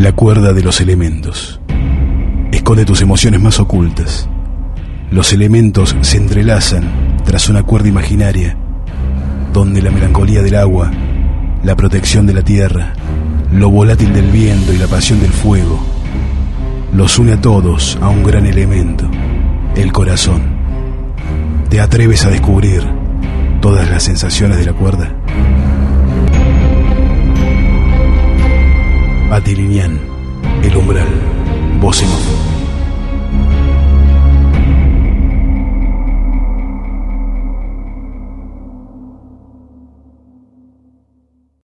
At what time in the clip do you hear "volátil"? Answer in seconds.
13.68-14.14